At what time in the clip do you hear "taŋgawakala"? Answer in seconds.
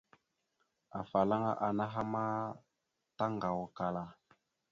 3.17-4.03